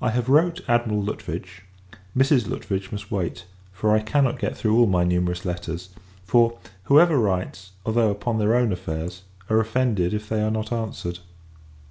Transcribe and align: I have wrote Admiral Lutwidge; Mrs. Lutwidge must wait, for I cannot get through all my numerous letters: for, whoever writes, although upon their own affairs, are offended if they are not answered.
I 0.00 0.08
have 0.12 0.30
wrote 0.30 0.62
Admiral 0.68 1.02
Lutwidge; 1.02 1.62
Mrs. 2.16 2.48
Lutwidge 2.48 2.90
must 2.90 3.10
wait, 3.12 3.44
for 3.72 3.94
I 3.94 4.00
cannot 4.00 4.38
get 4.38 4.56
through 4.56 4.78
all 4.80 4.86
my 4.86 5.04
numerous 5.04 5.44
letters: 5.44 5.90
for, 6.24 6.58
whoever 6.84 7.18
writes, 7.18 7.72
although 7.84 8.10
upon 8.10 8.38
their 8.38 8.54
own 8.56 8.72
affairs, 8.72 9.24
are 9.50 9.60
offended 9.60 10.14
if 10.14 10.30
they 10.30 10.40
are 10.40 10.50
not 10.50 10.72
answered. 10.72 11.18